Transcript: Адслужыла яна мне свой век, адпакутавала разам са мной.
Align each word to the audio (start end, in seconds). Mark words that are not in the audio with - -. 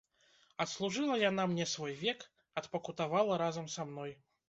Адслужыла 0.63 1.17
яна 1.29 1.45
мне 1.53 1.69
свой 1.75 1.93
век, 2.03 2.27
адпакутавала 2.65 3.43
разам 3.47 3.73
са 3.79 3.91
мной. 3.95 4.21